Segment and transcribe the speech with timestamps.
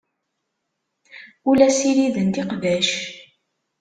[1.49, 2.87] Ur la ssirident iqbac.